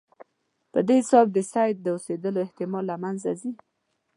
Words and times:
په 0.71 0.79
دې 0.87 0.97
حساب 1.01 1.25
د 1.35 1.37
سید 1.51 1.75
د 1.81 1.87
اوسېدلو 1.95 2.39
احتمال 2.45 2.83
له 2.89 2.95
منځه 3.03 3.31
ځي. 3.39 3.51